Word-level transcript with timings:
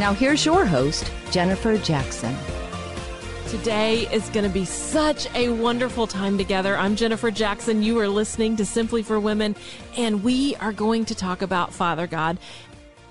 Now, 0.00 0.12
here's 0.12 0.44
your 0.44 0.66
host, 0.66 1.12
Jennifer 1.30 1.78
Jackson. 1.78 2.34
Today 3.46 4.08
is 4.12 4.28
going 4.30 4.44
to 4.44 4.52
be 4.52 4.64
such 4.64 5.32
a 5.36 5.50
wonderful 5.50 6.08
time 6.08 6.36
together. 6.36 6.76
I'm 6.76 6.96
Jennifer 6.96 7.30
Jackson. 7.30 7.80
You 7.80 8.00
are 8.00 8.08
listening 8.08 8.56
to 8.56 8.66
Simply 8.66 9.04
for 9.04 9.20
Women, 9.20 9.54
and 9.96 10.24
we 10.24 10.56
are 10.56 10.72
going 10.72 11.04
to 11.04 11.14
talk 11.14 11.42
about 11.42 11.72
Father 11.72 12.08
God. 12.08 12.40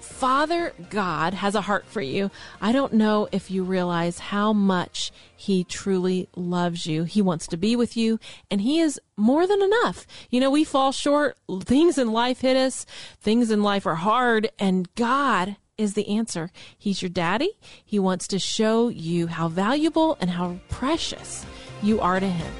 Father 0.01 0.73
God 0.89 1.33
has 1.33 1.55
a 1.55 1.61
heart 1.61 1.85
for 1.85 2.01
you. 2.01 2.29
I 2.59 2.73
don't 2.73 2.91
know 2.91 3.29
if 3.31 3.49
you 3.49 3.63
realize 3.63 4.19
how 4.19 4.51
much 4.51 5.13
He 5.37 5.63
truly 5.63 6.27
loves 6.35 6.85
you. 6.85 7.05
He 7.05 7.21
wants 7.21 7.47
to 7.47 7.57
be 7.57 7.77
with 7.77 7.95
you, 7.95 8.19
and 8.51 8.59
He 8.59 8.81
is 8.81 8.99
more 9.15 9.47
than 9.47 9.61
enough. 9.61 10.05
You 10.29 10.41
know, 10.41 10.51
we 10.51 10.65
fall 10.65 10.91
short. 10.91 11.37
Things 11.61 11.97
in 11.97 12.11
life 12.11 12.41
hit 12.41 12.57
us. 12.57 12.85
Things 13.21 13.51
in 13.51 13.63
life 13.63 13.85
are 13.85 13.95
hard, 13.95 14.49
and 14.59 14.93
God 14.95 15.55
is 15.83 15.93
the 15.93 16.07
answer. 16.07 16.49
He's 16.77 17.01
your 17.01 17.09
daddy. 17.09 17.51
He 17.85 17.99
wants 17.99 18.27
to 18.29 18.39
show 18.39 18.87
you 18.87 19.27
how 19.27 19.49
valuable 19.49 20.17
and 20.19 20.29
how 20.29 20.59
precious 20.69 21.45
you 21.83 21.99
are 22.01 22.19
to 22.19 22.27
him. 22.27 22.53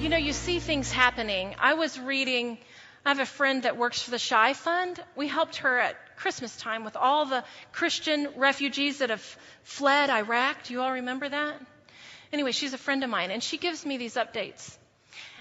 You 0.00 0.08
know, 0.08 0.16
you 0.16 0.32
see 0.32 0.60
things 0.60 0.90
happening. 0.90 1.54
I 1.58 1.74
was 1.74 1.98
reading, 2.00 2.56
I 3.04 3.10
have 3.10 3.18
a 3.18 3.26
friend 3.26 3.64
that 3.64 3.76
works 3.76 4.02
for 4.02 4.12
the 4.12 4.18
Shai 4.18 4.54
Fund. 4.54 5.02
We 5.14 5.28
helped 5.28 5.56
her 5.56 5.78
at 5.78 6.16
Christmas 6.16 6.56
time 6.56 6.84
with 6.84 6.96
all 6.96 7.26
the 7.26 7.44
Christian 7.72 8.28
refugees 8.36 8.98
that 8.98 9.10
have 9.10 9.36
fled 9.62 10.08
Iraq. 10.08 10.64
Do 10.64 10.72
you 10.72 10.80
all 10.80 10.92
remember 10.92 11.28
that? 11.28 11.60
Anyway, 12.32 12.52
she's 12.52 12.72
a 12.72 12.78
friend 12.78 13.02
of 13.04 13.10
mine, 13.10 13.30
and 13.30 13.42
she 13.42 13.58
gives 13.58 13.84
me 13.84 13.98
these 13.98 14.14
updates. 14.14 14.76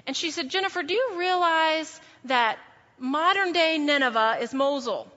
And 0.08 0.18
she 0.18 0.32
said, 0.32 0.50
Jennifer, 0.50 0.82
do 0.82 0.94
you 0.94 1.16
realize 1.18 2.02
that 2.26 2.58
modern 2.98 3.54
day 3.54 3.78
Nineveh 3.78 4.40
is 4.42 4.54
Mosul? 4.54 5.08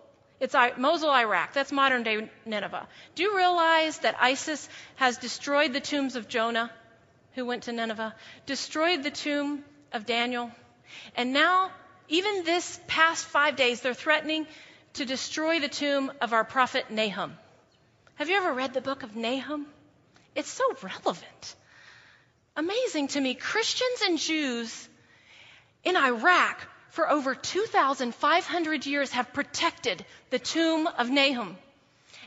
It's 0.43 0.57
Mosul, 0.77 1.13
Iraq. 1.13 1.53
That's 1.53 1.71
modern 1.71 2.03
day 2.03 2.29
Nineveh. 2.45 2.89
Do 3.15 3.23
you 3.23 3.37
realize 3.37 3.99
that 3.99 4.17
ISIS 4.21 4.69
has 4.97 5.17
destroyed 5.17 5.73
the 5.73 5.79
tombs 5.79 6.17
of 6.17 6.27
Jonah, 6.27 6.69
who 7.37 7.47
went 7.47 7.63
to 7.65 7.73
Nineveh, 7.73 8.13
destroyed 8.45 9.05
the 9.05 9.13
tomb 9.13 9.65
of 9.93 10.05
Daniel, 10.05 10.51
and 11.15 11.33
now, 11.33 11.71
even 12.09 12.43
this 12.43 12.81
past 12.89 13.25
five 13.25 13.55
days, 13.55 13.83
they're 13.83 13.95
threatening 13.95 14.49
to 14.95 15.05
destroy 15.05 15.61
the 15.61 15.69
tomb 15.69 16.11
of 16.21 16.33
our 16.33 16.43
prophet 16.43 16.91
Nahum. 16.91 17.39
Have 18.17 18.29
you 18.29 18.37
ever 18.37 18.53
read 18.53 18.75
the 18.75 18.81
book 18.81 19.05
of 19.05 19.15
Nahum? 19.15 19.67
It's 20.35 20.51
so 20.51 20.65
relevant. 20.83 21.55
Amazing 22.57 23.09
to 23.09 23.21
me. 23.21 23.35
Christians 23.35 24.03
and 24.07 24.19
Jews 24.19 24.89
in 25.85 25.97
Iraq 25.97 26.67
for 26.93 27.11
over 27.11 27.35
2,500 27.35 28.87
years 28.87 29.11
have 29.13 29.33
protected 29.33 30.05
the 30.29 30.39
tomb 30.39 30.87
of 30.87 31.09
Nahum, 31.09 31.57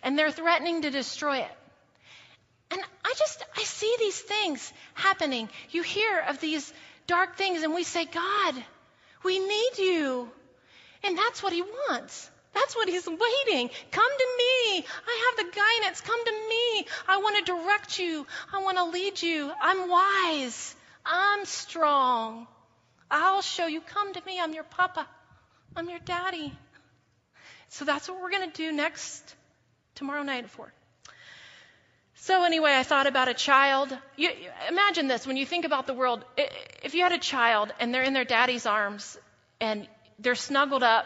and 0.01 0.17
they're 0.17 0.31
threatening 0.31 0.81
to 0.81 0.89
destroy 0.89 1.37
it. 1.37 1.51
And 2.71 2.81
I 3.03 3.13
just, 3.15 3.45
I 3.55 3.61
see 3.61 3.95
these 3.99 4.19
things 4.19 4.73
happening. 4.95 5.49
You 5.69 5.83
hear 5.83 6.19
of 6.27 6.39
these 6.39 6.73
dark 7.05 7.37
things, 7.37 7.61
and 7.61 7.75
we 7.75 7.83
say, 7.83 8.05
God, 8.05 8.55
we 9.23 9.37
need 9.37 9.77
you. 9.77 10.31
And 11.03 11.15
that's 11.15 11.43
what 11.43 11.53
He 11.53 11.61
wants. 11.61 12.27
That's 12.55 12.75
what 12.75 12.89
He's 12.89 13.05
waiting. 13.05 13.69
Come 13.91 14.17
to 14.17 14.27
me. 14.37 14.85
I 15.07 15.31
have 15.37 15.45
the 15.45 15.55
guidance. 15.55 16.01
Come 16.01 16.25
to 16.25 16.31
me. 16.31 16.87
I 17.07 17.17
want 17.17 17.45
to 17.45 17.53
direct 17.53 17.99
you. 17.99 18.25
I 18.51 18.63
want 18.63 18.77
to 18.77 18.85
lead 18.85 19.21
you. 19.21 19.51
I'm 19.61 19.87
wise. 19.87 20.75
I'm 21.05 21.45
strong. 21.45 22.47
I'll 23.09 23.41
show 23.41 23.67
you. 23.67 23.81
Come 23.81 24.13
to 24.13 24.21
me. 24.25 24.39
I'm 24.39 24.53
your 24.53 24.63
papa. 24.63 25.07
I'm 25.75 25.89
your 25.89 25.99
daddy. 25.99 26.53
So 27.69 27.85
that's 27.85 28.07
what 28.07 28.21
we're 28.21 28.31
going 28.31 28.49
to 28.49 28.55
do 28.55 28.71
next, 28.71 29.35
tomorrow 29.95 30.23
night 30.23 30.43
at 30.43 30.49
4. 30.49 30.71
So, 32.17 32.43
anyway, 32.43 32.73
I 32.73 32.83
thought 32.83 33.07
about 33.07 33.27
a 33.27 33.33
child. 33.33 33.95
You, 34.15 34.29
imagine 34.69 35.07
this 35.07 35.27
when 35.27 35.37
you 35.37 35.45
think 35.45 35.65
about 35.65 35.85
the 35.85 35.93
world. 35.93 36.23
If 36.83 36.95
you 36.95 37.03
had 37.03 37.11
a 37.11 37.19
child 37.19 37.73
and 37.79 37.93
they're 37.93 38.03
in 38.03 38.13
their 38.13 38.25
daddy's 38.25 38.65
arms 38.65 39.17
and 39.59 39.87
they're 40.17 40.35
snuggled 40.35 40.81
up 40.81 41.05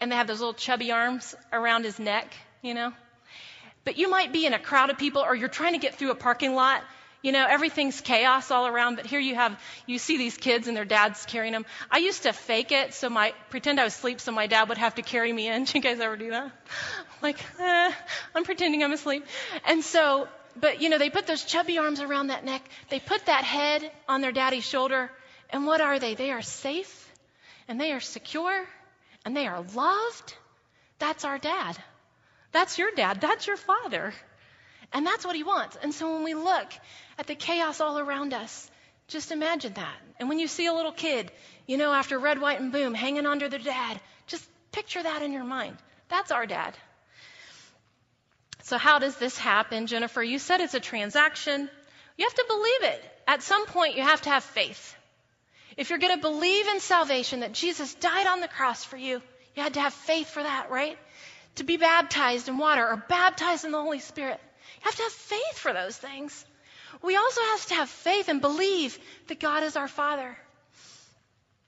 and 0.00 0.10
they 0.10 0.16
have 0.16 0.26
those 0.26 0.40
little 0.40 0.54
chubby 0.54 0.92
arms 0.92 1.34
around 1.52 1.84
his 1.84 1.98
neck, 1.98 2.34
you 2.62 2.74
know? 2.74 2.92
But 3.84 3.96
you 3.96 4.10
might 4.10 4.32
be 4.32 4.44
in 4.44 4.52
a 4.52 4.58
crowd 4.58 4.90
of 4.90 4.98
people 4.98 5.22
or 5.22 5.34
you're 5.34 5.48
trying 5.48 5.72
to 5.72 5.78
get 5.78 5.94
through 5.94 6.10
a 6.10 6.16
parking 6.16 6.54
lot 6.54 6.82
you 7.22 7.32
know, 7.32 7.46
everything's 7.48 8.00
chaos 8.00 8.50
all 8.50 8.66
around, 8.66 8.96
but 8.96 9.06
here 9.06 9.20
you 9.20 9.34
have, 9.34 9.58
you 9.86 9.98
see 9.98 10.16
these 10.16 10.36
kids 10.36 10.68
and 10.68 10.76
their 10.76 10.84
dad's 10.84 11.24
carrying 11.26 11.52
them. 11.52 11.66
I 11.90 11.98
used 11.98 12.22
to 12.22 12.32
fake 12.32 12.72
it, 12.72 12.94
so 12.94 13.10
my, 13.10 13.34
pretend 13.50 13.78
I 13.78 13.84
was 13.84 13.94
asleep 13.94 14.20
so 14.20 14.32
my 14.32 14.46
dad 14.46 14.68
would 14.68 14.78
have 14.78 14.94
to 14.94 15.02
carry 15.02 15.32
me 15.32 15.48
in. 15.48 15.64
Do 15.64 15.78
you 15.78 15.82
guys 15.82 16.00
ever 16.00 16.16
do 16.16 16.30
that? 16.30 16.50
Like, 17.22 17.38
eh, 17.58 17.92
I'm 18.34 18.44
pretending 18.44 18.82
I'm 18.82 18.92
asleep. 18.92 19.26
And 19.66 19.84
so, 19.84 20.28
but 20.58 20.80
you 20.80 20.88
know, 20.88 20.98
they 20.98 21.10
put 21.10 21.26
those 21.26 21.44
chubby 21.44 21.78
arms 21.78 22.00
around 22.00 22.28
that 22.28 22.44
neck. 22.44 22.62
They 22.88 23.00
put 23.00 23.26
that 23.26 23.44
head 23.44 23.90
on 24.08 24.22
their 24.22 24.32
daddy's 24.32 24.64
shoulder. 24.64 25.10
And 25.50 25.66
what 25.66 25.80
are 25.80 25.98
they? 25.98 26.14
They 26.14 26.30
are 26.30 26.42
safe 26.42 27.12
and 27.68 27.80
they 27.80 27.92
are 27.92 28.00
secure 28.00 28.66
and 29.24 29.36
they 29.36 29.46
are 29.46 29.62
loved. 29.74 30.34
That's 30.98 31.24
our 31.24 31.38
dad. 31.38 31.76
That's 32.52 32.78
your 32.78 32.90
dad. 32.92 33.20
That's 33.20 33.46
your 33.46 33.56
father. 33.56 34.12
And 34.92 35.06
that's 35.06 35.24
what 35.24 35.36
he 35.36 35.42
wants. 35.42 35.76
And 35.80 35.94
so 35.94 36.12
when 36.14 36.24
we 36.24 36.34
look 36.34 36.72
at 37.18 37.26
the 37.26 37.34
chaos 37.34 37.80
all 37.80 37.98
around 37.98 38.34
us, 38.34 38.70
just 39.08 39.32
imagine 39.32 39.72
that. 39.74 39.96
And 40.18 40.28
when 40.28 40.38
you 40.38 40.48
see 40.48 40.66
a 40.66 40.72
little 40.72 40.92
kid, 40.92 41.30
you 41.66 41.76
know, 41.76 41.92
after 41.92 42.18
red, 42.18 42.40
white, 42.40 42.60
and 42.60 42.72
boom, 42.72 42.94
hanging 42.94 43.26
onto 43.26 43.48
their 43.48 43.58
dad, 43.58 44.00
just 44.26 44.46
picture 44.72 45.02
that 45.02 45.22
in 45.22 45.32
your 45.32 45.44
mind. 45.44 45.76
That's 46.08 46.30
our 46.30 46.46
dad. 46.46 46.76
So, 48.62 48.78
how 48.78 48.98
does 48.98 49.16
this 49.16 49.36
happen, 49.36 49.86
Jennifer? 49.86 50.22
You 50.22 50.38
said 50.38 50.60
it's 50.60 50.74
a 50.74 50.80
transaction. 50.80 51.68
You 52.16 52.24
have 52.24 52.34
to 52.34 52.44
believe 52.46 52.94
it. 52.94 53.04
At 53.26 53.42
some 53.42 53.66
point, 53.66 53.96
you 53.96 54.02
have 54.02 54.22
to 54.22 54.30
have 54.30 54.44
faith. 54.44 54.94
If 55.76 55.90
you're 55.90 55.98
going 55.98 56.14
to 56.14 56.20
believe 56.20 56.66
in 56.68 56.80
salvation, 56.80 57.40
that 57.40 57.52
Jesus 57.52 57.94
died 57.94 58.26
on 58.26 58.40
the 58.40 58.48
cross 58.48 58.84
for 58.84 58.96
you, 58.96 59.22
you 59.56 59.62
had 59.62 59.74
to 59.74 59.80
have 59.80 59.94
faith 59.94 60.28
for 60.28 60.42
that, 60.42 60.70
right? 60.70 60.98
To 61.56 61.64
be 61.64 61.76
baptized 61.76 62.48
in 62.48 62.58
water 62.58 62.86
or 62.86 62.96
baptized 63.08 63.64
in 63.64 63.72
the 63.72 63.80
Holy 63.80 64.00
Spirit. 64.00 64.40
You 64.76 64.84
have 64.84 64.96
to 64.96 65.02
have 65.02 65.12
faith 65.12 65.58
for 65.58 65.72
those 65.72 65.96
things. 65.96 66.44
We 67.02 67.16
also 67.16 67.40
have 67.40 67.66
to 67.66 67.74
have 67.74 67.88
faith 67.88 68.28
and 68.28 68.40
believe 68.40 68.98
that 69.28 69.40
God 69.40 69.62
is 69.62 69.76
our 69.76 69.88
Father. 69.88 70.36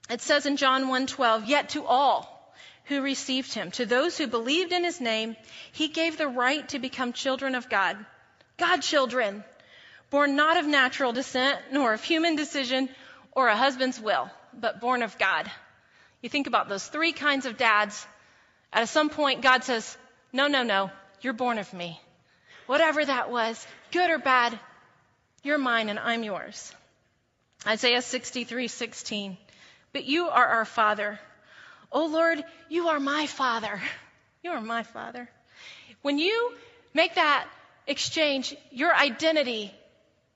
It 0.09 0.21
says 0.21 0.45
in 0.45 0.57
John 0.57 0.87
1:12, 0.87 1.45
"Yet 1.45 1.69
to 1.69 1.85
all 1.85 2.53
who 2.85 3.01
received 3.01 3.53
him, 3.53 3.71
to 3.71 3.85
those 3.85 4.17
who 4.17 4.27
believed 4.27 4.73
in 4.73 4.83
his 4.83 4.99
name, 4.99 5.37
he 5.71 5.87
gave 5.87 6.17
the 6.17 6.27
right 6.27 6.67
to 6.69 6.79
become 6.79 7.13
children 7.13 7.55
of 7.55 7.69
God. 7.69 8.05
God 8.57 8.81
children, 8.81 9.43
born 10.09 10.35
not 10.35 10.57
of 10.57 10.65
natural 10.65 11.13
descent, 11.13 11.59
nor 11.71 11.93
of 11.93 12.03
human 12.03 12.35
decision 12.35 12.89
or 13.31 13.47
a 13.47 13.55
husband's 13.55 13.99
will, 13.99 14.29
but 14.53 14.81
born 14.81 15.03
of 15.03 15.17
God." 15.17 15.49
You 16.21 16.29
think 16.29 16.47
about 16.47 16.69
those 16.69 16.87
three 16.87 17.13
kinds 17.13 17.45
of 17.45 17.57
dads. 17.57 18.05
At 18.71 18.89
some 18.89 19.09
point, 19.09 19.41
God 19.41 19.63
says, 19.63 19.97
No, 20.31 20.47
no, 20.47 20.63
no, 20.63 20.91
you're 21.21 21.33
born 21.33 21.57
of 21.57 21.71
me 21.73 22.01
whatever 22.65 23.03
that 23.03 23.31
was, 23.31 23.65
good 23.91 24.09
or 24.09 24.17
bad, 24.17 24.57
you're 25.43 25.57
mine 25.57 25.89
and 25.89 25.99
I'm 25.99 26.23
yours. 26.23 26.73
Isaiah 27.65 28.01
63, 28.01 28.67
16. 28.67 29.37
But 29.91 30.05
you 30.05 30.29
are 30.29 30.45
our 30.45 30.65
Father. 30.65 31.19
Oh 31.91 32.07
Lord, 32.07 32.43
you 32.69 32.89
are 32.89 32.99
my 32.99 33.27
Father. 33.27 33.81
You 34.43 34.51
are 34.51 34.61
my 34.61 34.83
Father. 34.83 35.29
When 36.01 36.17
you 36.17 36.53
make 36.93 37.15
that 37.15 37.47
exchange, 37.87 38.55
your 38.71 38.93
identity 38.93 39.73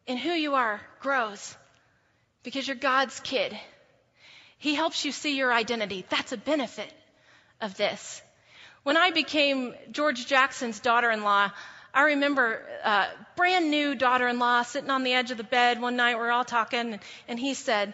in 0.06 0.18
who 0.18 0.30
you 0.30 0.56
are 0.56 0.80
grows 1.02 1.56
because 2.44 2.68
you're 2.68 2.78
God's 2.78 3.20
kid. 3.20 3.58
He 4.60 4.76
helps 4.76 5.04
you 5.04 5.12
see 5.12 5.38
your 5.38 5.52
identity. 5.52 6.06
That's 6.10 6.32
a 6.32 6.38
benefit 6.38 6.92
of 7.60 7.76
this. 7.76 8.22
When 8.84 8.96
I 8.96 9.12
became 9.12 9.74
George 9.92 10.26
Jackson's 10.28 10.80
daughter 10.80 11.12
in 11.12 11.24
law, 11.24 11.52
I 11.98 12.04
remember 12.14 12.62
uh, 12.84 13.08
brand 13.36 13.72
new 13.72 13.96
daughter 13.96 14.28
in 14.28 14.38
law 14.38 14.62
sitting 14.62 14.92
on 14.92 15.04
the 15.04 15.14
edge 15.14 15.32
of 15.32 15.38
the 15.38 15.44
bed 15.44 15.82
one 15.82 15.96
night. 15.96 16.14
We 16.14 16.22
were 16.22 16.32
all 16.32 16.46
talking, 16.46 17.00
and 17.28 17.40
he 17.40 17.56
said, 17.56 17.92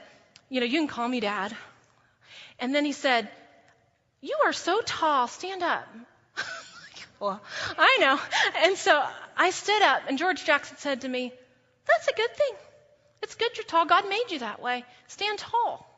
You 0.50 0.59
know, 0.59 0.65
you 0.65 0.79
can 0.79 0.89
call 0.89 1.07
me 1.07 1.21
dad. 1.21 1.55
And 2.59 2.75
then 2.75 2.83
he 2.83 2.91
said, 2.91 3.29
You 4.19 4.35
are 4.44 4.51
so 4.51 4.81
tall, 4.85 5.29
stand 5.29 5.63
up. 5.63 5.88
well, 7.21 7.41
I 7.77 7.97
know. 8.01 8.19
And 8.65 8.75
so 8.75 9.01
I 9.38 9.51
stood 9.51 9.81
up, 9.81 10.01
and 10.09 10.17
George 10.17 10.44
Jackson 10.44 10.75
said 10.79 10.99
to 11.01 11.07
me, 11.07 11.31
That's 11.88 12.09
a 12.09 12.13
good 12.13 12.35
thing. 12.35 12.56
It's 13.21 13.35
good 13.35 13.56
you're 13.56 13.63
tall. 13.63 13.85
God 13.85 14.09
made 14.09 14.31
you 14.31 14.39
that 14.39 14.61
way. 14.61 14.83
Stand 15.07 15.39
tall. 15.39 15.89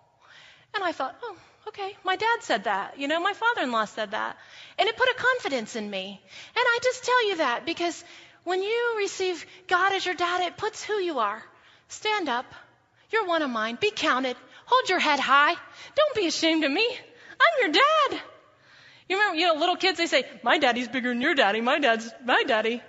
And 0.75 0.83
I 0.83 0.91
thought, 0.91 1.15
Oh, 1.23 1.35
okay. 1.69 1.95
My 2.03 2.15
dad 2.15 2.37
said 2.41 2.65
that. 2.65 2.99
You 2.99 3.07
know, 3.07 3.19
my 3.21 3.33
father 3.33 3.63
in 3.63 3.71
law 3.71 3.85
said 3.85 4.11
that. 4.11 4.37
And 4.77 4.87
it 4.87 4.97
put 4.97 5.09
a 5.09 5.15
confidence 5.15 5.75
in 5.75 5.89
me. 5.89 6.21
And 6.55 6.63
I 6.73 6.79
just 6.83 7.03
tell 7.03 7.27
you 7.29 7.37
that 7.37 7.65
because 7.65 8.03
when 8.43 8.61
you 8.61 8.95
receive 8.97 9.45
God 9.67 9.93
as 9.93 10.05
your 10.05 10.15
dad, 10.15 10.41
it 10.41 10.57
puts 10.57 10.83
who 10.83 10.93
you 10.93 11.19
are. 11.19 11.41
Stand 11.87 12.29
up. 12.29 12.45
You're 13.11 13.25
one 13.25 13.41
of 13.41 13.49
mine. 13.49 13.77
Be 13.79 13.91
counted. 13.91 14.35
Hold 14.65 14.89
your 14.89 14.99
head 14.99 15.19
high. 15.19 15.53
Don't 15.95 16.15
be 16.15 16.27
ashamed 16.27 16.63
of 16.63 16.71
me. 16.71 16.87
I'm 16.87 17.61
your 17.61 17.71
dad. 17.71 18.21
You 19.07 19.17
remember, 19.17 19.37
you 19.39 19.47
know, 19.47 19.59
little 19.59 19.75
kids, 19.75 19.97
they 19.97 20.07
say, 20.07 20.23
my 20.43 20.57
daddy's 20.57 20.87
bigger 20.87 21.09
than 21.09 21.21
your 21.21 21.35
daddy. 21.35 21.61
My 21.61 21.79
dad's 21.79 22.09
my 22.23 22.43
daddy. 22.43 22.81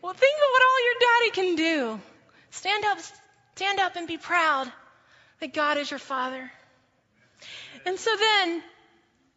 Well, 0.00 0.14
think 0.14 0.36
of 0.36 0.50
what 0.50 0.62
all 0.62 0.84
your 0.84 0.94
daddy 1.00 1.30
can 1.30 1.56
do. 1.56 2.00
Stand 2.50 2.84
up, 2.84 2.98
stand 3.56 3.78
up 3.78 3.96
and 3.96 4.06
be 4.08 4.16
proud 4.16 4.72
that 5.40 5.52
God 5.52 5.76
is 5.76 5.90
your 5.90 5.98
father. 5.98 6.50
And 7.86 7.98
so 7.98 8.14
then 8.16 8.62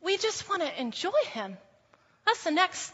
we 0.01 0.17
just 0.17 0.49
want 0.49 0.61
to 0.61 0.81
enjoy 0.81 1.21
him. 1.31 1.57
That's 2.25 2.43
the 2.43 2.51
next, 2.51 2.91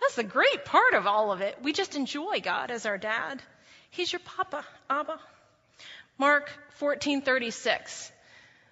that's 0.00 0.16
the 0.16 0.24
great 0.24 0.64
part 0.64 0.94
of 0.94 1.06
all 1.06 1.32
of 1.32 1.40
it. 1.40 1.58
We 1.62 1.72
just 1.72 1.96
enjoy 1.96 2.40
God 2.40 2.70
as 2.70 2.86
our 2.86 2.98
dad. 2.98 3.42
He's 3.90 4.12
your 4.12 4.20
papa, 4.20 4.64
Abba. 4.88 5.18
Mark 6.18 6.50
14:36. 6.80 8.12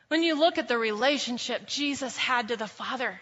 When 0.08 0.22
you 0.22 0.38
look 0.38 0.58
at 0.58 0.68
the 0.68 0.78
relationship 0.78 1.66
Jesus 1.66 2.16
had 2.16 2.48
to 2.48 2.56
the 2.56 2.66
Father, 2.66 3.20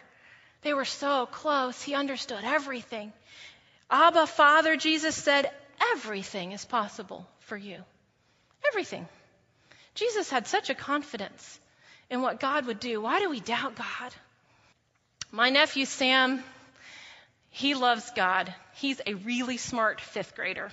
they 0.62 0.74
were 0.74 0.84
so 0.84 1.26
close. 1.26 1.80
He 1.82 1.94
understood 1.94 2.44
everything. 2.44 3.12
Abba, 3.90 4.26
Father, 4.26 4.76
Jesus 4.76 5.14
said, 5.14 5.50
everything 5.92 6.52
is 6.52 6.64
possible 6.64 7.26
for 7.40 7.56
you. 7.56 7.78
Everything. 8.68 9.06
Jesus 9.94 10.28
had 10.28 10.46
such 10.46 10.70
a 10.70 10.74
confidence 10.74 11.60
in 12.10 12.22
what 12.22 12.40
God 12.40 12.66
would 12.66 12.80
do. 12.80 13.00
Why 13.00 13.20
do 13.20 13.30
we 13.30 13.40
doubt 13.40 13.76
God? 13.76 14.14
My 15.32 15.50
nephew 15.50 15.84
Sam, 15.84 16.42
he 17.50 17.74
loves 17.74 18.10
God. 18.14 18.54
He's 18.74 19.00
a 19.06 19.14
really 19.14 19.56
smart 19.56 20.00
fifth 20.00 20.34
grader. 20.34 20.70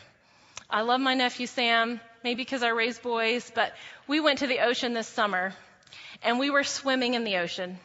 I 0.70 0.82
love 0.82 1.02
my 1.02 1.14
nephew 1.14 1.48
Sam, 1.48 2.00
maybe 2.24 2.44
because 2.44 2.64
I 2.64 2.70
raise 2.70 3.00
boys, 3.00 3.52
but 3.54 3.74
we 4.08 4.20
went 4.20 4.40
to 4.40 4.48
the 4.48 4.60
ocean 4.60 4.94
this 4.94 5.08
summer 5.08 5.54
and 6.22 6.40
we 6.40 6.50
were 6.50 6.64
swimming 6.64 7.14
in 7.14 7.24
the 7.24 7.38
ocean. 7.38 7.78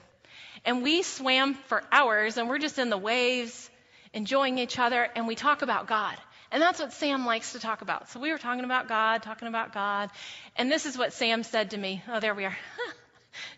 And 0.64 0.82
we 0.82 1.02
swam 1.02 1.54
for 1.54 1.82
hours 1.90 2.36
and 2.36 2.48
we're 2.48 2.58
just 2.58 2.78
in 2.78 2.90
the 2.90 2.98
waves, 2.98 3.70
enjoying 4.12 4.58
each 4.58 4.78
other, 4.78 5.08
and 5.14 5.26
we 5.26 5.34
talk 5.34 5.62
about 5.62 5.86
God. 5.86 6.16
And 6.50 6.62
that's 6.62 6.80
what 6.80 6.92
Sam 6.92 7.26
likes 7.26 7.52
to 7.52 7.60
talk 7.60 7.82
about. 7.82 8.08
So 8.10 8.20
we 8.20 8.32
were 8.32 8.38
talking 8.38 8.64
about 8.64 8.88
God, 8.88 9.22
talking 9.22 9.48
about 9.48 9.74
God. 9.74 10.10
And 10.56 10.70
this 10.70 10.86
is 10.86 10.96
what 10.96 11.12
Sam 11.12 11.42
said 11.42 11.70
to 11.70 11.76
me. 11.76 12.02
Oh, 12.08 12.20
there 12.20 12.34
we 12.34 12.44
are. 12.46 12.56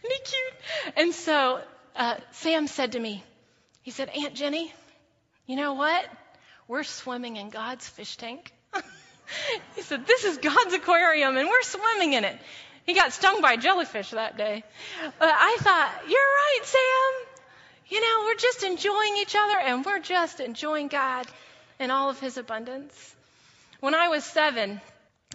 Isn't 0.02 0.12
he 0.12 0.22
cute? 0.24 0.96
And 0.96 1.14
so 1.14 1.60
uh, 1.96 2.16
Sam 2.32 2.66
said 2.66 2.92
to 2.92 3.00
me, 3.00 3.22
he 3.82 3.90
said, 3.90 4.08
Aunt 4.10 4.34
Jenny, 4.34 4.72
you 5.46 5.56
know 5.56 5.74
what? 5.74 6.04
We're 6.68 6.84
swimming 6.84 7.36
in 7.36 7.50
God's 7.50 7.88
fish 7.88 8.16
tank. 8.16 8.52
he 9.74 9.82
said, 9.82 10.06
This 10.06 10.24
is 10.24 10.38
God's 10.38 10.74
aquarium 10.74 11.36
and 11.36 11.48
we're 11.48 11.62
swimming 11.62 12.12
in 12.12 12.24
it. 12.24 12.38
He 12.86 12.94
got 12.94 13.12
stung 13.12 13.40
by 13.40 13.54
a 13.54 13.56
jellyfish 13.56 14.10
that 14.10 14.36
day. 14.36 14.62
But 15.18 15.28
I 15.32 15.56
thought, 15.60 15.92
You're 16.08 16.18
right, 16.18 16.60
Sam. 16.64 17.36
You 17.88 18.00
know, 18.00 18.24
we're 18.26 18.36
just 18.36 18.62
enjoying 18.62 19.16
each 19.18 19.34
other 19.36 19.58
and 19.58 19.84
we're 19.84 19.98
just 19.98 20.38
enjoying 20.38 20.88
God 20.88 21.26
in 21.80 21.90
all 21.90 22.10
of 22.10 22.20
His 22.20 22.36
abundance. 22.36 23.16
When 23.80 23.94
I 23.94 24.08
was 24.08 24.24
seven, 24.24 24.80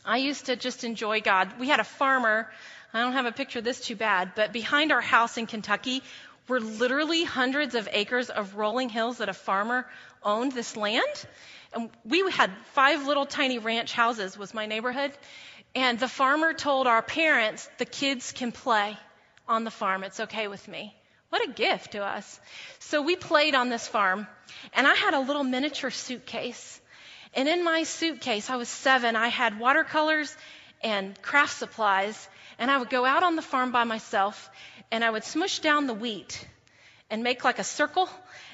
I 0.05 0.17
used 0.17 0.45
to 0.45 0.55
just 0.55 0.83
enjoy 0.83 1.21
God. 1.21 1.59
We 1.59 1.67
had 1.67 1.79
a 1.79 1.83
farmer. 1.83 2.49
I 2.95 3.01
don't 3.01 3.13
have 3.13 3.25
a 3.25 3.31
picture 3.33 3.59
of 3.59 3.65
this 3.65 3.81
too 3.81 3.97
bad, 3.97 4.31
but 4.35 4.53
behind 4.53 4.93
our 4.93 5.01
house 5.01 5.37
in 5.37 5.47
Kentucky 5.47 6.01
were 6.47 6.61
literally 6.61 7.25
hundreds 7.25 7.75
of 7.75 7.89
acres 7.91 8.29
of 8.29 8.55
rolling 8.55 8.87
hills 8.87 9.17
that 9.17 9.27
a 9.27 9.33
farmer 9.33 9.85
owned 10.23 10.53
this 10.53 10.77
land. 10.77 11.25
And 11.73 11.89
we 12.05 12.29
had 12.31 12.51
five 12.73 13.05
little 13.05 13.25
tiny 13.25 13.59
ranch 13.59 13.91
houses 13.91 14.37
was 14.37 14.53
my 14.53 14.65
neighborhood. 14.65 15.11
And 15.75 15.99
the 15.99 16.07
farmer 16.07 16.53
told 16.53 16.87
our 16.87 17.01
parents, 17.01 17.69
the 17.79 17.85
kids 17.85 18.31
can 18.31 18.53
play 18.53 18.97
on 19.45 19.65
the 19.65 19.71
farm. 19.71 20.05
It's 20.05 20.21
okay 20.21 20.47
with 20.47 20.65
me. 20.67 20.95
What 21.29 21.49
a 21.49 21.51
gift 21.51 21.91
to 21.91 22.03
us. 22.05 22.39
So 22.79 23.01
we 23.01 23.17
played 23.17 23.55
on 23.55 23.67
this 23.67 23.85
farm 23.85 24.25
and 24.73 24.87
I 24.87 24.93
had 24.93 25.13
a 25.13 25.19
little 25.19 25.43
miniature 25.43 25.91
suitcase. 25.91 26.79
And 27.33 27.49
in 27.49 27.61
my 27.61 27.83
suitcase, 27.83 28.49
I 28.49 28.55
was 28.55 28.69
seven, 28.69 29.17
I 29.17 29.27
had 29.27 29.59
watercolors 29.59 30.33
and 30.81 31.21
craft 31.21 31.57
supplies. 31.57 32.29
And 32.57 32.71
I 32.71 32.77
would 32.77 32.89
go 32.89 33.05
out 33.05 33.23
on 33.23 33.35
the 33.35 33.41
farm 33.41 33.71
by 33.71 33.83
myself 33.83 34.49
and 34.91 35.03
I 35.03 35.09
would 35.09 35.23
smush 35.23 35.59
down 35.59 35.87
the 35.87 35.93
wheat 35.93 36.47
and 37.09 37.23
make 37.23 37.43
like 37.43 37.59
a 37.59 37.63
circle, 37.63 38.09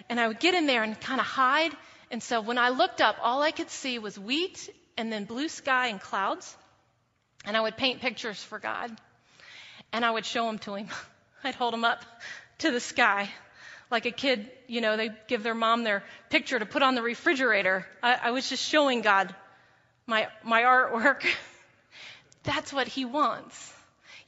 and 0.10 0.20
I 0.20 0.28
would 0.28 0.40
get 0.40 0.54
in 0.54 0.66
there 0.66 0.84
and 0.84 1.00
kind 1.00 1.20
of 1.20 1.26
hide. 1.26 1.72
And 2.10 2.22
so 2.22 2.42
when 2.42 2.58
I 2.58 2.70
looked 2.70 3.02
up, 3.02 3.18
all 3.22 3.42
I 3.42 3.52
could 3.52 3.70
see 3.70 4.00
was 4.00 4.20
wheat 4.20 4.70
and 4.98 5.12
then 5.12 5.26
blue 5.26 5.48
sky 5.48 5.88
and 5.88 6.00
clouds. 6.00 6.56
And 7.46 7.56
I 7.56 7.62
would 7.62 7.78
paint 7.78 8.02
pictures 8.02 8.42
for 8.44 8.60
God, 8.60 8.92
and 9.92 10.06
I 10.06 10.12
would 10.12 10.26
show 10.26 10.46
them 10.46 10.60
to 10.60 10.76
him. 10.76 10.88
I'd 11.44 11.56
hold 11.56 11.74
them 11.74 11.84
up 11.84 12.04
to 12.60 12.72
the 12.72 12.80
sky. 12.80 13.30
Like 13.90 14.06
a 14.06 14.12
kid, 14.12 14.50
you 14.68 14.80
know, 14.80 14.96
they 14.96 15.10
give 15.28 15.44
their 15.44 15.56
mom 15.56 15.84
their 15.84 16.04
picture 16.30 16.60
to 16.60 16.66
put 16.66 16.84
on 16.84 16.96
the 16.96 17.02
refrigerator. 17.02 17.86
I, 18.04 18.20
I 18.24 18.32
was 18.32 18.48
just 18.48 18.64
showing 18.64 19.02
God 19.02 19.34
my, 20.06 20.28
my 20.44 20.62
artwork. 20.62 21.24
That's 22.44 22.72
what 22.72 22.88
he 22.88 23.06
wants. 23.06 23.74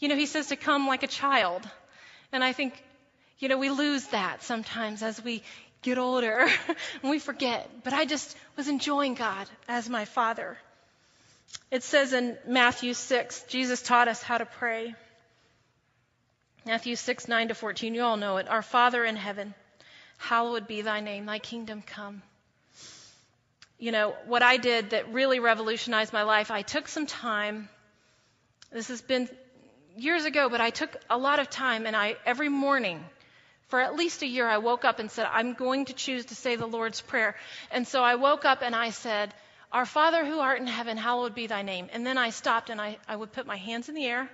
You 0.03 0.09
know, 0.09 0.17
he 0.17 0.25
says 0.25 0.47
to 0.47 0.57
come 0.57 0.85
like 0.85 1.03
a 1.03 1.07
child. 1.07 1.65
And 2.33 2.43
I 2.43 2.51
think, 2.51 2.73
you 3.39 3.47
know, 3.47 3.57
we 3.57 3.69
lose 3.69 4.05
that 4.07 4.43
sometimes 4.43 5.01
as 5.01 5.23
we 5.23 5.43
get 5.81 5.97
older 5.97 6.39
and 7.01 7.09
we 7.09 7.19
forget. 7.19 7.69
But 7.85 7.93
I 7.93 8.03
just 8.03 8.35
was 8.57 8.67
enjoying 8.67 9.13
God 9.13 9.47
as 9.65 9.87
my 9.87 10.03
Father. 10.03 10.57
It 11.71 11.83
says 11.83 12.11
in 12.11 12.37
Matthew 12.45 12.93
6, 12.93 13.43
Jesus 13.43 13.81
taught 13.81 14.09
us 14.09 14.21
how 14.21 14.39
to 14.39 14.45
pray. 14.45 14.93
Matthew 16.65 16.97
6, 16.97 17.29
9 17.29 17.47
to 17.47 17.55
14, 17.55 17.95
you 17.95 18.03
all 18.03 18.17
know 18.17 18.35
it. 18.35 18.49
Our 18.49 18.61
Father 18.61 19.05
in 19.05 19.15
heaven, 19.15 19.53
hallowed 20.17 20.67
be 20.67 20.81
thy 20.81 20.99
name, 20.99 21.27
thy 21.27 21.39
kingdom 21.39 21.81
come. 21.81 22.21
You 23.79 23.93
know, 23.93 24.15
what 24.25 24.43
I 24.43 24.57
did 24.57 24.89
that 24.89 25.13
really 25.13 25.39
revolutionized 25.39 26.11
my 26.11 26.23
life, 26.23 26.51
I 26.51 26.61
took 26.61 26.89
some 26.89 27.05
time. 27.05 27.69
This 28.69 28.89
has 28.89 29.01
been 29.01 29.29
years 29.97 30.25
ago, 30.25 30.49
but 30.49 30.61
I 30.61 30.69
took 30.69 30.95
a 31.09 31.17
lot 31.17 31.39
of 31.39 31.49
time 31.49 31.85
and 31.85 31.95
I, 31.95 32.15
every 32.25 32.49
morning, 32.49 33.03
for 33.67 33.79
at 33.79 33.95
least 33.95 34.21
a 34.21 34.27
year, 34.27 34.47
I 34.47 34.57
woke 34.57 34.85
up 34.85 34.99
and 34.99 35.09
said, 35.09 35.27
I'm 35.31 35.53
going 35.53 35.85
to 35.85 35.93
choose 35.93 36.25
to 36.25 36.35
say 36.35 36.55
the 36.55 36.67
Lord's 36.67 37.01
Prayer. 37.01 37.35
And 37.71 37.87
so 37.87 38.03
I 38.03 38.15
woke 38.15 38.45
up 38.45 38.61
and 38.61 38.75
I 38.75 38.91
said, 38.91 39.33
Our 39.71 39.85
Father 39.85 40.25
who 40.25 40.39
art 40.39 40.59
in 40.59 40.67
heaven, 40.67 40.97
hallowed 40.97 41.35
be 41.35 41.47
thy 41.47 41.61
name. 41.61 41.87
And 41.91 42.05
then 42.05 42.17
I 42.17 42.29
stopped 42.29 42.69
and 42.69 42.79
I, 42.79 42.97
I 43.07 43.15
would 43.15 43.31
put 43.31 43.47
my 43.47 43.57
hands 43.57 43.89
in 43.89 43.95
the 43.95 44.05
air 44.05 44.29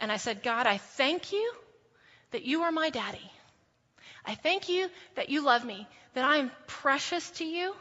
and 0.00 0.10
I 0.10 0.16
said, 0.16 0.42
God, 0.42 0.66
I 0.66 0.78
thank 0.78 1.32
you 1.32 1.52
that 2.32 2.42
you 2.44 2.62
are 2.62 2.72
my 2.72 2.90
daddy. 2.90 3.30
I 4.24 4.34
thank 4.34 4.68
you 4.68 4.88
that 5.14 5.28
you 5.28 5.44
love 5.44 5.64
me, 5.64 5.86
that 6.14 6.24
I 6.24 6.36
am 6.36 6.50
precious 6.66 7.30
to 7.32 7.44
you, 7.44 7.74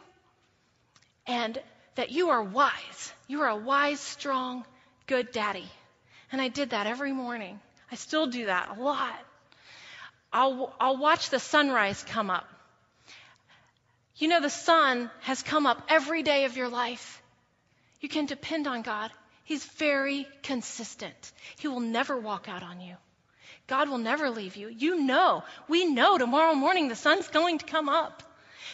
and 1.28 1.58
that 1.96 2.12
you 2.12 2.30
are 2.30 2.42
wise. 2.42 3.14
You 3.28 3.42
are 3.42 3.50
a 3.50 3.56
wise, 3.56 4.00
strong, 4.00 4.66
good 5.08 5.32
daddy. 5.32 5.70
And 6.32 6.42
I 6.42 6.48
did 6.48 6.70
that 6.72 6.88
every 6.88 7.12
morning. 7.12 7.60
I 7.92 7.96
still 7.96 8.28
do 8.28 8.46
that 8.46 8.78
a 8.78 8.82
lot. 8.82 9.20
I'll, 10.32 10.74
I'll 10.80 10.98
watch 10.98 11.30
the 11.30 11.40
sunrise 11.40 12.04
come 12.08 12.30
up. 12.30 12.48
You 14.16 14.28
know, 14.28 14.40
the 14.40 14.50
sun 14.50 15.10
has 15.22 15.42
come 15.44 15.66
up 15.66 15.84
every 15.90 16.24
day 16.24 16.46
of 16.46 16.56
your 16.56 16.70
life. 16.70 17.22
You 18.00 18.08
can 18.08 18.26
depend 18.26 18.68
on 18.68 18.82
God. 18.82 19.12
He's 19.44 19.66
very 19.66 20.28
consistent. 20.44 21.32
He 21.60 21.68
will 21.68 21.80
never 21.80 22.18
walk 22.18 22.48
out 22.48 22.64
on 22.64 22.80
you. 22.80 22.96
God 23.68 23.90
will 23.90 23.98
never 23.98 24.30
leave 24.30 24.56
you. 24.56 24.68
You 24.68 25.02
know, 25.02 25.44
we 25.68 25.86
know 25.86 26.18
tomorrow 26.18 26.54
morning 26.54 26.88
the 26.88 26.96
sun's 26.96 27.28
going 27.28 27.58
to 27.58 27.66
come 27.66 27.90
up. 27.90 28.24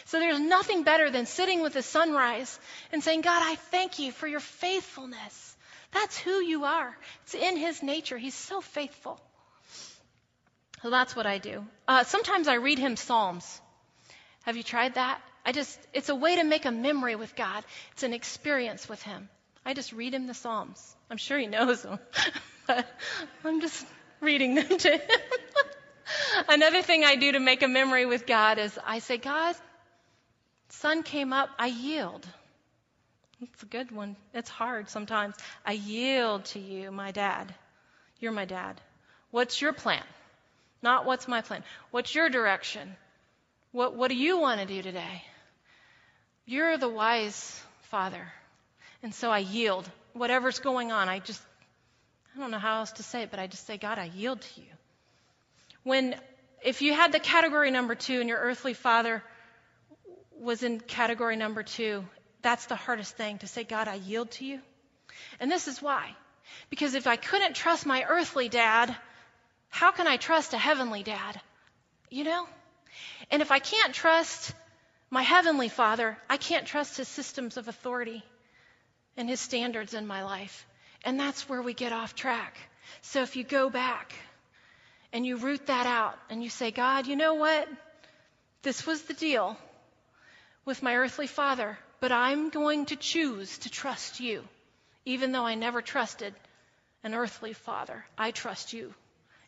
So 0.04 0.18
there's 0.18 0.40
nothing 0.40 0.84
better 0.84 1.10
than 1.10 1.26
sitting 1.26 1.60
with 1.60 1.72
the 1.72 1.82
sunrise 1.82 2.58
and 2.92 3.02
saying, 3.02 3.22
God, 3.22 3.42
I 3.44 3.56
thank 3.56 3.98
you 3.98 4.12
for 4.12 4.26
your 4.26 4.40
faithfulness. 4.40 5.56
That's 5.92 6.18
who 6.18 6.40
you 6.40 6.64
are. 6.64 6.96
It's 7.24 7.34
in 7.34 7.56
his 7.56 7.82
nature. 7.82 8.18
He's 8.18 8.34
so 8.34 8.60
faithful. 8.60 9.20
So 10.82 10.90
that's 10.90 11.16
what 11.16 11.26
I 11.26 11.38
do. 11.38 11.64
Uh, 11.86 12.04
sometimes 12.04 12.46
I 12.46 12.54
read 12.54 12.78
him 12.78 12.96
Psalms. 12.96 13.60
Have 14.44 14.56
you 14.56 14.62
tried 14.62 14.94
that? 14.94 15.20
I 15.44 15.52
just, 15.52 15.78
it's 15.92 16.08
a 16.08 16.14
way 16.14 16.36
to 16.36 16.44
make 16.44 16.66
a 16.66 16.70
memory 16.70 17.16
with 17.16 17.34
God. 17.34 17.64
It's 17.92 18.02
an 18.02 18.12
experience 18.12 18.88
with 18.88 19.02
him. 19.02 19.28
I 19.64 19.74
just 19.74 19.92
read 19.92 20.14
him 20.14 20.26
the 20.26 20.34
Psalms. 20.34 20.94
I'm 21.10 21.16
sure 21.16 21.38
he 21.38 21.46
knows 21.46 21.82
them, 21.82 21.98
but 22.66 22.86
I'm 23.44 23.60
just 23.60 23.86
reading 24.20 24.54
them 24.54 24.78
to 24.78 24.90
him. 24.90 25.00
Another 26.48 26.82
thing 26.82 27.04
I 27.04 27.16
do 27.16 27.32
to 27.32 27.40
make 27.40 27.62
a 27.62 27.68
memory 27.68 28.06
with 28.06 28.26
God 28.26 28.58
is 28.58 28.78
I 28.86 29.00
say, 29.00 29.18
God, 29.18 29.56
sun 30.70 31.02
came 31.02 31.32
up, 31.32 31.50
I 31.58 31.66
yield. 31.66 32.26
It's 33.40 33.62
a 33.62 33.66
good 33.66 33.92
one. 33.92 34.16
It's 34.34 34.50
hard 34.50 34.88
sometimes. 34.88 35.36
I 35.64 35.72
yield 35.72 36.44
to 36.46 36.58
you, 36.58 36.90
my 36.90 37.12
dad. 37.12 37.54
You're 38.18 38.32
my 38.32 38.44
dad. 38.44 38.80
What's 39.30 39.60
your 39.60 39.72
plan? 39.72 40.02
Not 40.82 41.06
what's 41.06 41.28
my 41.28 41.40
plan. 41.40 41.62
What's 41.90 42.14
your 42.14 42.28
direction? 42.30 42.96
What, 43.72 43.94
what 43.94 44.08
do 44.08 44.16
you 44.16 44.38
want 44.38 44.60
to 44.60 44.66
do 44.66 44.82
today? 44.82 45.22
You're 46.46 46.78
the 46.78 46.88
wise 46.88 47.62
father. 47.82 48.26
And 49.02 49.14
so 49.14 49.30
I 49.30 49.38
yield. 49.38 49.88
Whatever's 50.14 50.58
going 50.58 50.90
on, 50.90 51.08
I 51.08 51.20
just, 51.20 51.40
I 52.34 52.40
don't 52.40 52.50
know 52.50 52.58
how 52.58 52.78
else 52.78 52.92
to 52.92 53.02
say 53.02 53.22
it, 53.22 53.30
but 53.30 53.38
I 53.38 53.46
just 53.46 53.66
say, 53.66 53.76
God, 53.76 53.98
I 53.98 54.06
yield 54.06 54.40
to 54.40 54.60
you. 54.60 54.66
When, 55.84 56.16
if 56.64 56.82
you 56.82 56.92
had 56.92 57.12
the 57.12 57.20
category 57.20 57.70
number 57.70 57.94
two 57.94 58.20
and 58.20 58.28
your 58.28 58.38
earthly 58.38 58.74
father 58.74 59.22
was 60.40 60.62
in 60.62 60.80
category 60.80 61.36
number 61.36 61.62
two, 61.62 62.04
that's 62.42 62.66
the 62.66 62.76
hardest 62.76 63.16
thing 63.16 63.38
to 63.38 63.46
say, 63.46 63.64
God, 63.64 63.88
I 63.88 63.94
yield 63.94 64.30
to 64.32 64.44
you. 64.44 64.60
And 65.40 65.50
this 65.50 65.68
is 65.68 65.82
why. 65.82 66.14
Because 66.70 66.94
if 66.94 67.06
I 67.06 67.16
couldn't 67.16 67.54
trust 67.54 67.86
my 67.86 68.04
earthly 68.08 68.48
dad, 68.48 68.94
how 69.68 69.90
can 69.90 70.06
I 70.06 70.16
trust 70.16 70.54
a 70.54 70.58
heavenly 70.58 71.02
dad? 71.02 71.40
You 72.10 72.24
know? 72.24 72.46
And 73.30 73.42
if 73.42 73.50
I 73.50 73.58
can't 73.58 73.94
trust 73.94 74.52
my 75.10 75.22
heavenly 75.22 75.68
father, 75.68 76.16
I 76.28 76.36
can't 76.36 76.66
trust 76.66 76.96
his 76.96 77.08
systems 77.08 77.56
of 77.56 77.68
authority 77.68 78.22
and 79.16 79.28
his 79.28 79.40
standards 79.40 79.94
in 79.94 80.06
my 80.06 80.22
life. 80.22 80.66
And 81.04 81.18
that's 81.18 81.48
where 81.48 81.62
we 81.62 81.74
get 81.74 81.92
off 81.92 82.14
track. 82.14 82.56
So 83.02 83.22
if 83.22 83.36
you 83.36 83.44
go 83.44 83.70
back 83.70 84.12
and 85.12 85.24
you 85.24 85.36
root 85.36 85.66
that 85.66 85.86
out 85.86 86.18
and 86.30 86.42
you 86.42 86.50
say, 86.50 86.70
God, 86.70 87.06
you 87.06 87.16
know 87.16 87.34
what? 87.34 87.68
This 88.62 88.86
was 88.86 89.02
the 89.02 89.14
deal 89.14 89.56
with 90.64 90.82
my 90.82 90.96
earthly 90.96 91.26
father 91.26 91.78
but 92.00 92.12
I'm 92.12 92.50
going 92.50 92.86
to 92.86 92.96
choose 92.96 93.58
to 93.58 93.70
trust 93.70 94.20
you, 94.20 94.44
even 95.04 95.32
though 95.32 95.46
I 95.46 95.54
never 95.54 95.82
trusted 95.82 96.34
an 97.02 97.14
earthly 97.14 97.52
father. 97.52 98.04
I 98.16 98.30
trust 98.30 98.72
you. 98.72 98.94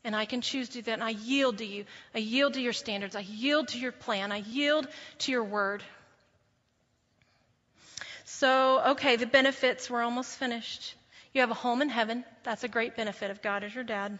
And 0.02 0.16
I 0.16 0.25
can 0.25 0.40
choose 0.40 0.69
to 0.71 0.75
do 0.75 0.83
that. 0.83 0.92
And 0.95 1.04
I 1.04 1.11
yield 1.11 1.59
to 1.59 1.66
you. 1.66 1.85
I 2.14 2.19
yield 2.19 2.54
to 2.54 2.61
your 2.61 2.73
standards. 2.73 3.14
I 3.14 3.21
yield 3.21 3.69
to 3.69 3.78
your 3.78 3.92
plan. 3.92 4.33
I 4.33 4.38
yield 4.38 4.88
to 5.19 5.33
your 5.33 5.45
word. 5.45 5.83
So, 8.25 8.80
okay, 8.92 9.16
the 9.16 9.26
benefits, 9.26 9.90
we're 9.90 10.02
almost 10.02 10.38
finished. 10.38 10.95
You 11.35 11.42
have 11.42 11.50
a 11.50 11.54
home 11.54 11.83
in 11.83 11.90
heaven. 11.90 12.25
That's 12.45 12.64
a 12.64 12.69
great 12.69 12.97
benefit 12.97 13.30
of 13.30 13.42
God 13.42 13.62
as 13.62 13.75
your 13.75 13.85
dad. 13.85 14.19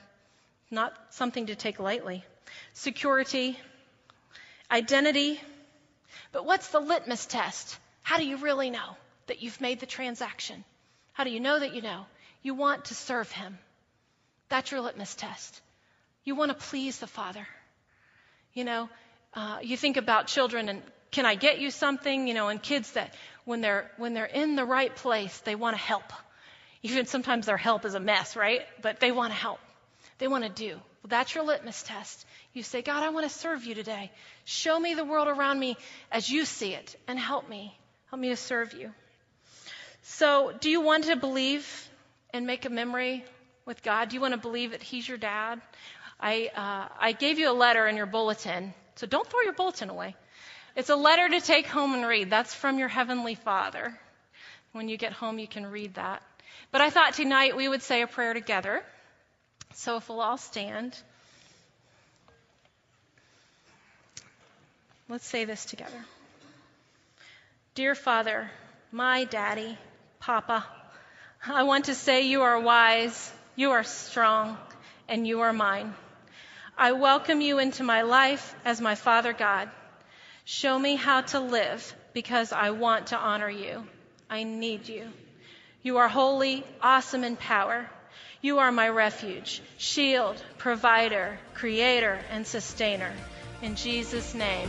Not 0.71 0.93
something 1.11 1.47
to 1.47 1.55
take 1.55 1.81
lightly. 1.81 2.25
Security, 2.75 3.59
identity. 4.71 5.41
But 6.33 6.45
what's 6.45 6.69
the 6.69 6.81
litmus 6.81 7.25
test? 7.25 7.79
How 8.11 8.17
do 8.17 8.27
you 8.27 8.39
really 8.39 8.71
know 8.71 8.97
that 9.29 9.41
you've 9.41 9.61
made 9.61 9.79
the 9.79 9.87
transaction? 9.87 10.65
How 11.13 11.23
do 11.23 11.31
you 11.31 11.39
know 11.39 11.61
that 11.61 11.77
you 11.77 11.81
know? 11.81 12.07
You 12.43 12.55
want 12.55 12.87
to 12.87 12.95
serve 12.97 13.31
Him. 13.31 13.57
That's 14.49 14.73
your 14.73 14.81
litmus 14.81 15.15
test. 15.15 15.61
You 16.25 16.35
want 16.35 16.51
to 16.51 16.57
please 16.57 16.99
the 16.99 17.07
Father. 17.07 17.47
You 18.53 18.65
know, 18.65 18.89
uh, 19.35 19.61
you 19.63 19.77
think 19.77 19.97
about 19.97 20.27
children 20.27 20.69
and 20.69 20.83
can 21.13 21.25
I 21.25 21.37
get 21.37 21.61
you 21.61 21.71
something? 21.71 22.27
You 22.27 22.35
know, 22.35 22.49
and 22.49 22.61
kids 22.61 22.91
that 22.95 23.15
when 23.45 23.61
they're 23.61 23.89
when 23.97 24.13
they're 24.13 24.25
in 24.25 24.57
the 24.57 24.65
right 24.65 24.93
place, 24.97 25.39
they 25.43 25.55
want 25.55 25.77
to 25.77 25.81
help. 25.81 26.13
Even 26.83 27.07
sometimes 27.07 27.47
their 27.47 27.57
help 27.57 27.85
is 27.85 27.95
a 27.95 28.01
mess, 28.01 28.35
right? 28.35 28.63
But 28.83 28.99
they 28.99 29.13
want 29.13 29.33
to 29.33 29.39
help. 29.39 29.61
They 30.19 30.27
want 30.27 30.43
to 30.43 30.51
do. 30.51 30.71
Well, 30.75 31.11
that's 31.11 31.33
your 31.33 31.45
litmus 31.45 31.85
test. 31.85 32.27
You 32.55 32.65
say, 32.65 32.83
God, 32.83 33.05
I 33.05 33.11
want 33.11 33.31
to 33.31 33.39
serve 33.39 33.63
you 33.67 33.77
today. 33.77 34.11
Show 34.47 34.81
me 34.81 34.95
the 34.95 35.05
world 35.05 35.29
around 35.29 35.61
me 35.61 35.77
as 36.11 36.29
you 36.29 36.45
see 36.45 36.75
it 36.75 36.97
and 37.07 37.17
help 37.17 37.49
me. 37.49 37.77
Help 38.11 38.21
me 38.21 38.31
to 38.31 38.37
serve 38.37 38.75
you. 38.75 38.93
So, 40.03 40.53
do 40.61 40.69
you 40.69 40.81
want 40.81 41.05
to 41.05 41.17
believe 41.17 41.89
and 42.35 42.45
make 42.47 42.65
a 42.65 42.71
memory 42.71 43.25
with 43.67 43.83
God? 43.85 44.09
Do 44.09 44.17
you 44.17 44.21
want 44.21 44.35
to 44.35 44.41
believe 44.41 44.73
that 44.73 44.83
He's 44.83 45.09
your 45.09 45.17
dad? 45.17 45.61
I, 46.19 46.51
uh, 46.55 46.93
I 46.99 47.13
gave 47.13 47.39
you 47.39 47.51
a 47.51 47.55
letter 47.55 47.87
in 47.87 47.97
your 47.97 48.07
bulletin, 48.07 48.75
so 48.97 49.07
don't 49.07 49.27
throw 49.27 49.41
your 49.43 49.53
bulletin 49.53 49.91
away. 49.91 50.17
It's 50.75 50.91
a 50.91 50.97
letter 50.97 51.29
to 51.29 51.41
take 51.41 51.67
home 51.67 51.95
and 51.95 52.05
read. 52.05 52.31
That's 52.31 52.53
from 52.53 52.79
your 52.79 52.89
Heavenly 52.89 53.37
Father. 53.37 53.97
When 54.73 54.89
you 54.89 54.97
get 54.97 55.13
home, 55.13 55.39
you 55.39 55.49
can 55.49 55.67
read 55.67 55.95
that. 55.95 56.23
But 56.73 56.81
I 56.81 56.91
thought 56.91 57.15
tonight 57.15 57.57
we 57.57 57.69
would 57.69 57.83
say 57.83 58.03
a 58.03 58.07
prayer 58.09 58.35
together. 58.35 58.83
So 59.75 59.97
if 59.97 60.09
we'll 60.09 60.21
all 60.21 60.37
stand, 60.37 60.97
let's 65.09 65.27
say 65.27 65.45
this 65.45 65.65
together. 65.65 66.05
Dear 67.77 67.95
Father, 67.95 68.51
my 68.91 69.23
daddy, 69.25 69.79
Papa, 70.19 70.67
I 71.47 71.63
want 71.63 71.85
to 71.85 71.95
say 71.95 72.23
you 72.23 72.43
are 72.43 72.59
wise, 72.59 73.33
you 73.55 73.71
are 73.71 73.85
strong, 73.85 74.59
and 75.09 75.25
you 75.25 75.43
are 75.43 75.53
mine. 75.53 75.95
I 76.77 76.93
welcome 76.93 77.41
you 77.41 77.61
into 77.61 77.85
my 77.85 78.03
life 78.03 78.57
as 78.65 78.81
my 78.81 78.97
Father 78.97 79.33
God. 79.33 79.71
Show 80.45 80.77
me 80.77 80.97
how 80.97 81.21
to 81.21 81.39
live 81.39 81.95
because 82.13 82.51
I 82.51 82.71
want 82.71 83.09
to 83.09 83.17
honor 83.17 83.49
you. 83.49 83.87
I 84.29 84.43
need 84.43 84.89
you. 84.89 85.07
You 85.85 85.99
are 85.99 86.09
holy, 86.09 86.65
awesome 86.83 87.23
in 87.23 87.37
power. 87.37 87.89
You 88.43 88.59
are 88.59 88.73
my 88.73 88.89
refuge, 88.89 89.63
shield, 89.79 90.43
provider, 90.59 91.39
creator, 91.55 92.19
and 92.33 92.45
sustainer. 92.45 93.13
In 93.63 93.77
Jesus' 93.77 94.35
name, 94.35 94.69